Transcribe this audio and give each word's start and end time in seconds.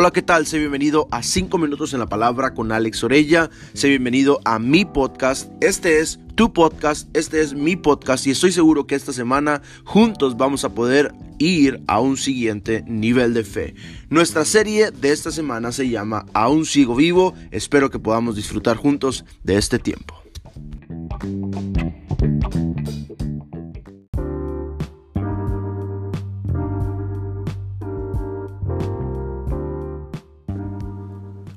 Hola, 0.00 0.12
¿qué 0.12 0.22
tal? 0.22 0.46
Sé 0.46 0.58
bienvenido 0.58 1.08
a 1.10 1.22
5 1.22 1.58
minutos 1.58 1.92
en 1.92 2.00
la 2.00 2.06
palabra 2.06 2.54
con 2.54 2.72
Alex 2.72 3.04
Orella. 3.04 3.50
Sé 3.74 3.90
bienvenido 3.90 4.40
a 4.46 4.58
mi 4.58 4.86
podcast. 4.86 5.52
Este 5.60 6.00
es 6.00 6.18
tu 6.36 6.54
podcast, 6.54 7.14
este 7.14 7.42
es 7.42 7.52
mi 7.52 7.76
podcast 7.76 8.26
y 8.26 8.30
estoy 8.30 8.50
seguro 8.50 8.86
que 8.86 8.94
esta 8.94 9.12
semana 9.12 9.60
juntos 9.84 10.38
vamos 10.38 10.64
a 10.64 10.70
poder 10.70 11.12
ir 11.36 11.82
a 11.86 12.00
un 12.00 12.16
siguiente 12.16 12.82
nivel 12.86 13.34
de 13.34 13.44
fe. 13.44 13.74
Nuestra 14.08 14.46
serie 14.46 14.90
de 14.90 15.12
esta 15.12 15.30
semana 15.30 15.70
se 15.70 15.90
llama 15.90 16.24
Aún 16.32 16.64
sigo 16.64 16.94
vivo. 16.94 17.34
Espero 17.50 17.90
que 17.90 17.98
podamos 17.98 18.36
disfrutar 18.36 18.78
juntos 18.78 19.26
de 19.44 19.58
este 19.58 19.78
tiempo. 19.78 20.14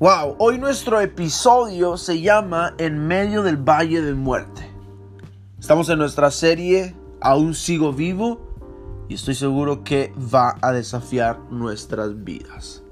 Wow, 0.04 0.36
hoy 0.38 0.58
nuestro 0.58 1.00
episodio 1.00 1.96
se 1.96 2.20
llama 2.20 2.74
En 2.78 3.08
medio 3.08 3.42
del 3.42 3.56
valle 3.56 4.02
de 4.02 4.14
muerte. 4.14 4.70
Estamos 5.58 5.88
en 5.88 5.98
nuestra 5.98 6.30
serie 6.30 6.94
Aún 7.22 7.54
sigo 7.54 7.94
vivo 7.94 9.06
y 9.08 9.14
estoy 9.14 9.34
seguro 9.34 9.86
que 9.86 10.14
va 10.18 10.58
a 10.62 10.74
desafiar 10.74 11.40
nuestras 11.52 12.22
vidas. 12.22 12.84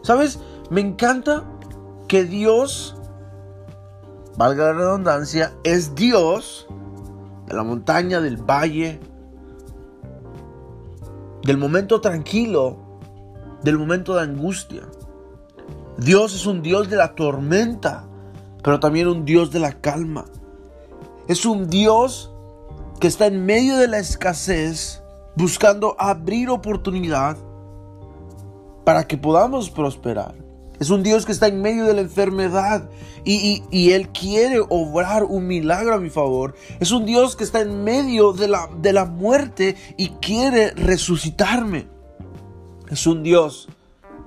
¿Sabes? 0.00 0.40
Me 0.70 0.80
encanta 0.80 1.44
que 2.06 2.24
Dios, 2.24 2.96
valga 4.38 4.72
la 4.72 4.72
redundancia, 4.72 5.52
es 5.64 5.94
Dios 5.94 6.66
de 7.46 7.56
la 7.56 7.62
montaña, 7.62 8.22
del 8.22 8.38
valle, 8.38 8.98
del 11.42 11.58
momento 11.58 12.00
tranquilo, 12.00 12.78
del 13.62 13.76
momento 13.76 14.14
de 14.14 14.22
angustia. 14.22 14.84
Dios 15.98 16.32
es 16.32 16.46
un 16.46 16.62
Dios 16.62 16.88
de 16.88 16.96
la 16.96 17.16
tormenta, 17.16 18.04
pero 18.62 18.78
también 18.78 19.08
un 19.08 19.24
Dios 19.24 19.50
de 19.50 19.58
la 19.58 19.80
calma. 19.80 20.26
Es 21.26 21.44
un 21.44 21.68
Dios 21.68 22.30
que 23.00 23.08
está 23.08 23.26
en 23.26 23.44
medio 23.44 23.76
de 23.76 23.88
la 23.88 23.98
escasez, 23.98 25.02
buscando 25.34 25.96
abrir 25.98 26.50
oportunidad 26.50 27.36
para 28.84 29.08
que 29.08 29.18
podamos 29.18 29.70
prosperar. 29.70 30.36
Es 30.78 30.90
un 30.90 31.02
Dios 31.02 31.26
que 31.26 31.32
está 31.32 31.48
en 31.48 31.60
medio 31.60 31.84
de 31.84 31.94
la 31.94 32.02
enfermedad 32.02 32.88
y, 33.24 33.90
Él 33.90 34.10
quiere 34.10 34.60
obrar 34.68 35.24
un 35.24 35.48
milagro 35.48 35.94
a 35.94 35.98
mi 35.98 36.10
favor. 36.10 36.54
Es 36.78 36.92
un 36.92 37.06
Dios 37.06 37.34
que 37.34 37.42
está 37.42 37.60
en 37.60 37.82
medio 37.82 38.32
de 38.32 38.46
la, 38.46 38.70
de 38.80 38.92
la 38.92 39.04
muerte 39.04 39.74
y 39.96 40.10
quiere 40.10 40.70
resucitarme. 40.70 41.88
Es 42.88 43.04
un 43.08 43.24
Dios 43.24 43.68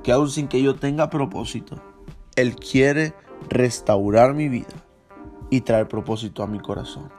que 0.04 0.12
aún 0.12 0.30
sin 0.30 0.48
que 0.48 0.62
yo 0.62 0.76
tenga 0.76 1.10
propósito, 1.10 1.78
Él 2.36 2.56
quiere 2.56 3.14
restaurar 3.50 4.34
mi 4.34 4.50
vida 4.50 4.74
y 5.50 5.62
traer 5.62 5.88
propósito 5.88 6.44
a 6.44 6.48
mi 6.48 6.60
corazón. 6.60 7.10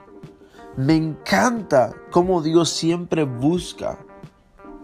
Me 0.75 0.95
encanta 0.95 1.93
cómo 2.11 2.41
Dios 2.41 2.69
siempre 2.69 3.23
busca 3.25 3.99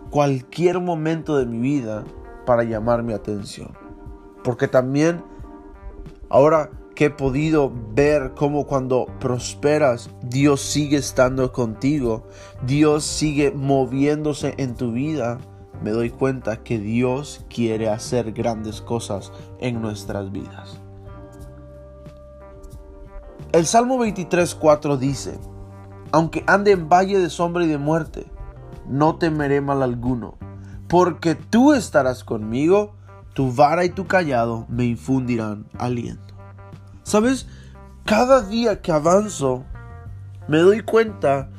cualquier 0.10 0.80
momento 0.80 1.38
de 1.38 1.46
mi 1.46 1.60
vida 1.60 2.04
para 2.46 2.64
llamar 2.64 3.04
mi 3.04 3.14
atención. 3.14 3.76
Porque 4.44 4.68
también 4.68 5.24
ahora 6.30 6.72
que 6.96 7.06
he 7.06 7.10
podido 7.10 7.72
ver 7.94 8.34
cómo 8.36 8.66
cuando 8.66 9.08
prosperas, 9.20 10.10
Dios 10.22 10.62
sigue 10.62 10.98
estando 10.98 11.52
contigo, 11.54 12.28
Dios 12.66 13.04
sigue 13.04 13.52
moviéndose 13.52 14.54
en 14.58 14.76
tu 14.76 14.92
vida, 14.92 15.40
me 15.82 15.92
doy 15.92 16.10
cuenta 16.10 16.58
que 16.58 16.78
Dios 16.78 17.46
quiere 17.50 17.90
hacer 17.90 18.34
grandes 18.34 18.82
cosas 18.82 19.32
en 19.60 19.82
nuestras 19.82 20.32
vidas. 20.32 20.80
El 23.52 23.66
Salmo 23.66 23.98
23.4 23.98 24.98
dice, 24.98 25.40
aunque 26.12 26.44
ande 26.48 26.72
en 26.72 26.90
valle 26.90 27.18
de 27.20 27.30
sombra 27.30 27.64
y 27.64 27.68
de 27.68 27.78
muerte, 27.78 28.28
no 28.88 29.16
temeré 29.16 29.62
mal 29.62 29.82
alguno, 29.82 30.38
porque 30.88 31.36
tú 31.36 31.74
estarás 31.74 32.24
conmigo, 32.24 32.96
tu 33.34 33.52
vara 33.52 33.86
y 33.86 33.90
tu 33.90 34.06
callado 34.06 34.66
me 34.70 34.86
infundirán 34.86 35.66
aliento. 35.78 36.34
¿Sabes? 37.04 37.48
Cada 38.06 38.42
día 38.42 38.82
que 38.82 38.92
avanzo, 38.92 39.64
me 40.48 40.58
doy 40.58 40.82
cuenta 40.82 41.50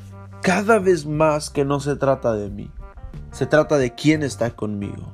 cada 0.43 0.79
vez 0.79 1.07
más 1.07 1.51
que 1.51 1.65
no 1.65 1.81
se 1.81 1.97
trata 1.97 2.33
de 2.33 2.51
mí 2.51 2.71
se 3.33 3.47
trata 3.47 3.79
de 3.79 3.95
quién 3.95 4.23
está 4.23 4.51
conmigo. 4.51 5.13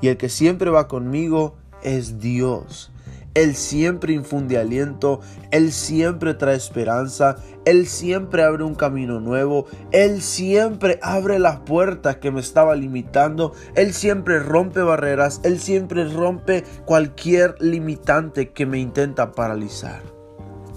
Y 0.00 0.08
el 0.08 0.16
que 0.16 0.28
siempre 0.28 0.70
va 0.70 0.88
conmigo 0.88 1.56
es 1.82 2.18
Dios. 2.18 2.90
Él 3.34 3.56
siempre 3.56 4.12
infunde 4.12 4.58
aliento, 4.58 5.20
Él 5.50 5.72
siempre 5.72 6.34
trae 6.34 6.54
esperanza, 6.54 7.36
Él 7.64 7.88
siempre 7.88 8.44
abre 8.44 8.62
un 8.62 8.76
camino 8.76 9.18
nuevo, 9.18 9.66
Él 9.90 10.22
siempre 10.22 11.00
abre 11.02 11.40
las 11.40 11.58
puertas 11.60 12.18
que 12.18 12.30
me 12.30 12.40
estaba 12.40 12.76
limitando, 12.76 13.52
Él 13.74 13.92
siempre 13.92 14.38
rompe 14.38 14.82
barreras, 14.82 15.40
Él 15.42 15.58
siempre 15.58 16.04
rompe 16.08 16.62
cualquier 16.84 17.56
limitante 17.60 18.50
que 18.50 18.66
me 18.66 18.78
intenta 18.78 19.32
paralizar. 19.32 20.02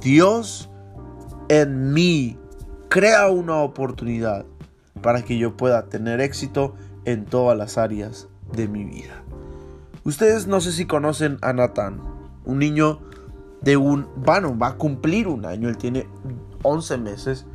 Dios 0.02 0.72
en 1.50 1.94
mí 1.94 2.40
crea 2.90 3.28
una 3.30 3.58
oportunidad 3.58 4.46
para 4.98 5.24
que 5.24 5.38
yo 5.38 5.58
pueda 5.58 5.86
tener 5.86 6.22
éxito 6.22 6.76
en 7.06 7.26
todas 7.26 7.58
las 7.58 7.78
áreas 7.78 8.28
de 8.54 8.68
mi 8.68 8.84
vida. 8.84 9.24
Ustedes 10.04 10.48
no 10.48 10.62
sé 10.62 10.72
si 10.72 10.86
conocen 10.86 11.38
a 11.42 11.54
Nathan, 11.54 12.02
un 12.46 12.60
niño 12.60 13.00
de 13.62 13.78
un, 13.78 14.08
bueno, 14.16 14.58
va 14.58 14.68
a 14.68 14.76
cumplir 14.78 15.28
un 15.28 15.46
año, 15.46 15.68
él 15.70 15.78
tiene 15.78 16.08
11 16.64 16.98
meses 16.98 17.46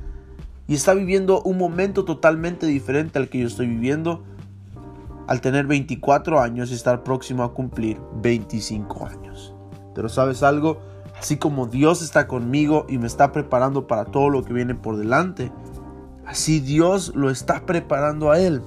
y 0.66 0.74
está 0.74 0.94
viviendo 0.94 1.42
un 1.42 1.58
momento 1.58 2.04
totalmente 2.04 2.66
diferente 2.66 3.18
al 3.18 3.28
que 3.28 3.38
yo 3.38 3.46
estoy 3.46 3.66
viviendo 3.66 4.22
al 5.26 5.40
tener 5.40 5.66
24 5.66 6.40
años 6.40 6.70
y 6.70 6.74
estar 6.74 7.02
próximo 7.02 7.42
a 7.42 7.54
cumplir 7.54 7.98
25 8.20 9.06
años. 9.06 9.54
Pero 9.94 10.08
sabes 10.08 10.42
algo, 10.42 10.80
así 11.18 11.36
como 11.36 11.66
Dios 11.66 12.02
está 12.02 12.26
conmigo 12.26 12.86
y 12.88 12.98
me 12.98 13.06
está 13.06 13.32
preparando 13.32 13.86
para 13.86 14.04
todo 14.04 14.28
lo 14.30 14.44
que 14.44 14.52
viene 14.52 14.74
por 14.74 14.96
delante, 14.96 15.52
Así 16.32 16.60
Dios 16.60 17.12
lo 17.14 17.28
está 17.28 17.66
preparando 17.66 18.30
a 18.30 18.38
él. 18.38 18.62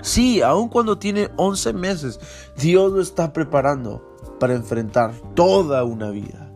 Sí, 0.00 0.42
aun 0.42 0.68
cuando 0.68 0.98
tiene 0.98 1.30
11 1.36 1.74
meses, 1.74 2.18
Dios 2.56 2.90
lo 2.90 3.00
está 3.00 3.32
preparando 3.32 4.04
para 4.40 4.54
enfrentar 4.54 5.12
toda 5.36 5.84
una 5.84 6.10
vida. 6.10 6.50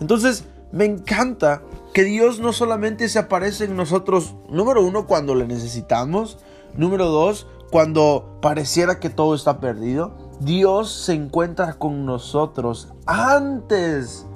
Entonces, 0.00 0.44
me 0.70 0.84
encanta 0.84 1.62
que 1.92 2.04
Dios 2.04 2.38
no 2.38 2.52
solamente 2.52 3.08
se 3.08 3.18
aparece 3.18 3.64
en 3.64 3.74
nosotros, 3.74 4.36
número 4.48 4.84
uno, 4.84 5.08
cuando 5.08 5.34
le 5.34 5.48
necesitamos, 5.48 6.38
número 6.76 7.06
dos, 7.06 7.48
cuando 7.72 8.38
pareciera 8.40 9.00
que 9.00 9.10
todo 9.10 9.34
está 9.34 9.58
perdido. 9.58 10.14
Dios 10.38 10.92
se 10.92 11.14
encuentra 11.14 11.72
con 11.72 12.06
nosotros 12.06 12.92
antes 13.04 14.26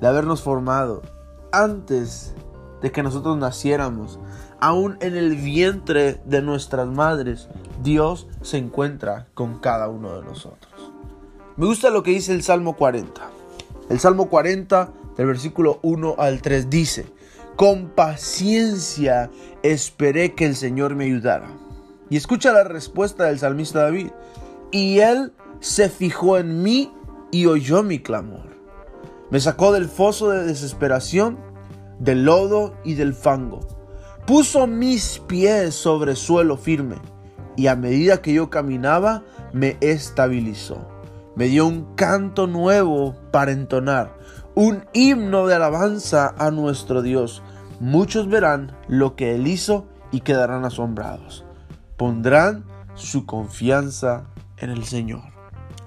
de 0.00 0.06
habernos 0.06 0.40
formado, 0.40 1.02
antes 1.50 2.32
de 2.82 2.92
que 2.92 3.02
nosotros 3.02 3.36
naciéramos. 3.36 4.18
Aún 4.60 4.96
en 5.00 5.16
el 5.16 5.36
vientre 5.36 6.20
de 6.24 6.42
nuestras 6.42 6.88
madres, 6.88 7.48
Dios 7.82 8.28
se 8.42 8.58
encuentra 8.58 9.26
con 9.34 9.58
cada 9.58 9.88
uno 9.88 10.16
de 10.16 10.24
nosotros. 10.24 10.92
Me 11.56 11.66
gusta 11.66 11.90
lo 11.90 12.02
que 12.02 12.12
dice 12.12 12.32
el 12.32 12.42
Salmo 12.42 12.76
40. 12.76 13.20
El 13.88 13.98
Salmo 13.98 14.28
40, 14.28 14.92
del 15.16 15.26
versículo 15.26 15.80
1 15.82 16.16
al 16.18 16.40
3, 16.40 16.70
dice, 16.70 17.06
con 17.56 17.90
paciencia 17.90 19.30
esperé 19.62 20.34
que 20.34 20.46
el 20.46 20.56
Señor 20.56 20.94
me 20.94 21.04
ayudara. 21.04 21.50
Y 22.08 22.16
escucha 22.16 22.52
la 22.52 22.64
respuesta 22.64 23.24
del 23.24 23.38
salmista 23.38 23.82
David. 23.82 24.08
Y 24.70 25.00
él 25.00 25.32
se 25.60 25.88
fijó 25.88 26.38
en 26.38 26.62
mí 26.62 26.92
y 27.30 27.46
oyó 27.46 27.82
mi 27.82 28.00
clamor. 28.00 28.48
Me 29.30 29.40
sacó 29.40 29.72
del 29.72 29.88
foso 29.88 30.30
de 30.30 30.44
desesperación 30.44 31.38
del 32.00 32.24
lodo 32.24 32.74
y 32.82 32.94
del 32.94 33.14
fango. 33.14 33.60
Puso 34.26 34.66
mis 34.66 35.20
pies 35.26 35.74
sobre 35.74 36.16
suelo 36.16 36.56
firme 36.56 36.96
y 37.56 37.68
a 37.68 37.76
medida 37.76 38.22
que 38.22 38.32
yo 38.32 38.50
caminaba 38.50 39.22
me 39.52 39.76
estabilizó. 39.80 40.88
Me 41.36 41.46
dio 41.46 41.66
un 41.66 41.94
canto 41.94 42.46
nuevo 42.46 43.14
para 43.30 43.52
entonar, 43.52 44.16
un 44.54 44.84
himno 44.92 45.46
de 45.46 45.54
alabanza 45.54 46.34
a 46.38 46.50
nuestro 46.50 47.02
Dios. 47.02 47.42
Muchos 47.78 48.28
verán 48.28 48.76
lo 48.88 49.14
que 49.14 49.34
Él 49.34 49.46
hizo 49.46 49.86
y 50.10 50.20
quedarán 50.20 50.64
asombrados. 50.64 51.44
Pondrán 51.96 52.64
su 52.94 53.26
confianza 53.26 54.24
en 54.56 54.70
el 54.70 54.84
Señor. 54.84 55.22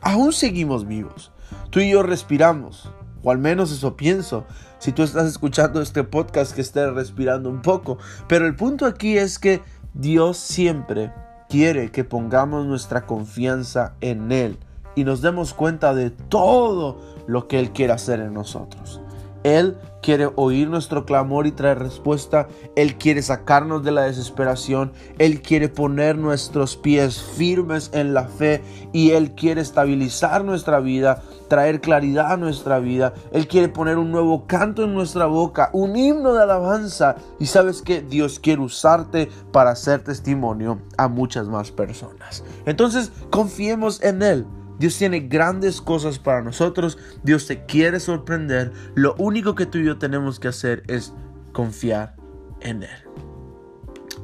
Aún 0.02 0.34
seguimos 0.34 0.88
vivos. 0.88 1.32
Tú 1.70 1.80
y 1.80 1.92
yo 1.92 2.04
respiramos, 2.04 2.92
o 3.24 3.32
al 3.32 3.38
menos 3.38 3.72
eso 3.72 3.96
pienso. 3.96 4.46
Si 4.80 4.92
tú 4.92 5.04
estás 5.04 5.28
escuchando 5.28 5.82
este 5.82 6.04
podcast 6.04 6.54
que 6.54 6.62
estés 6.62 6.94
respirando 6.94 7.50
un 7.50 7.62
poco. 7.62 7.98
Pero 8.28 8.46
el 8.46 8.56
punto 8.56 8.86
aquí 8.86 9.18
es 9.18 9.40
que 9.40 9.62
Dios 9.94 10.38
siempre 10.38 11.14
quiere 11.50 11.92
que 11.92 12.04
pongamos 12.04 12.66
nuestra 12.66 13.06
confianza 13.06 13.94
en 14.02 14.32
Él 14.32 14.58
y 14.96 15.04
nos 15.04 15.22
demos 15.22 15.54
cuenta 15.54 15.94
de 15.94 16.10
todo 16.10 17.00
lo 17.28 17.48
que 17.48 17.60
Él 17.60 17.72
quiere 17.72 17.94
hacer 17.94 18.20
en 18.20 18.34
nosotros. 18.34 19.03
Él 19.44 19.78
quiere 20.02 20.30
oír 20.36 20.70
nuestro 20.70 21.06
clamor 21.06 21.48
y 21.48 21.52
traer 21.52 21.80
respuesta. 21.80 22.48
Él 22.76 22.98
quiere 22.98 23.22
sacarnos 23.22 23.84
de 23.84 23.92
la 23.92 24.04
desesperación. 24.04 24.92
Él 25.18 25.42
quiere 25.42 25.70
poner 25.70 26.18
nuestros 26.18 26.78
pies 26.78 27.22
firmes 27.22 27.90
en 27.94 28.14
la 28.14 28.26
fe 28.28 28.62
y 28.92 29.12
Él 29.12 29.32
quiere 29.32 29.62
estabilizar 29.62 30.44
nuestra 30.44 30.80
vida, 30.80 31.24
traer 31.48 31.82
claridad 31.82 32.34
a 32.34 32.38
nuestra 32.38 32.80
vida. 32.80 33.14
Él 33.32 33.48
quiere 33.48 33.70
poner 33.70 33.98
un 33.98 34.12
nuevo 34.12 34.46
canto 34.46 34.84
en 34.84 34.94
nuestra 34.94 35.26
boca, 35.26 35.70
un 35.74 35.96
himno 35.96 36.34
de 36.34 36.44
alabanza. 36.44 37.16
Y 37.40 37.48
sabes 37.48 37.82
que 37.82 38.02
Dios 38.02 38.40
quiere 38.40 38.62
usarte 38.62 39.30
para 39.52 39.72
hacer 39.72 40.04
testimonio 40.04 40.80
a 40.98 41.08
muchas 41.08 41.48
más 41.48 41.72
personas. 41.72 42.44
Entonces 42.66 43.12
confiemos 43.30 44.02
en 44.04 44.22
Él. 44.22 44.46
Dios 44.80 44.98
tiene 44.98 45.22
grandes 45.22 45.82
cosas 45.82 46.20
para 46.20 46.42
nosotros. 46.42 46.98
Dios 47.24 47.46
te 47.48 47.66
quiere 47.66 48.00
sorprender. 48.00 48.72
Lo 48.96 49.16
único 49.18 49.56
que 49.56 49.66
tú 49.66 49.78
y 49.78 49.86
yo 49.86 49.98
tenemos 49.98 50.40
que 50.40 50.48
hacer 50.48 50.84
es 50.88 51.14
confiar 51.52 52.16
en 52.62 52.84
Él. 52.84 53.04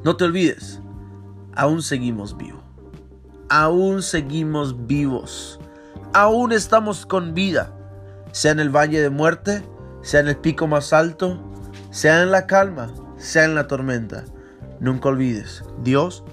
No 0.04 0.16
te 0.16 0.24
olvides, 0.24 0.80
aún 1.54 1.82
seguimos 1.82 2.36
vivos. 2.36 2.62
Aún 3.48 4.02
seguimos 4.02 4.86
vivos. 4.86 5.60
Aún 6.12 6.52
estamos 6.52 7.04
con 7.04 7.34
vida. 7.34 7.76
Sea 8.32 8.52
en 8.52 8.60
el 8.60 8.70
valle 8.70 9.00
de 9.00 9.10
muerte, 9.10 9.62
sea 10.02 10.20
en 10.20 10.28
el 10.28 10.36
pico 10.36 10.66
más 10.66 10.92
alto, 10.92 11.40
sea 11.90 12.22
en 12.22 12.30
la 12.30 12.46
calma, 12.46 12.92
sea 13.16 13.44
en 13.44 13.54
la 13.54 13.66
tormenta. 13.66 14.24
Nunca 14.78 15.08
olvides, 15.08 15.64
Dios 15.82 16.24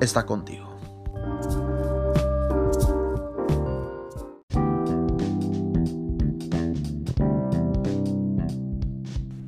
está 0.00 0.24
contigo. 0.24 0.71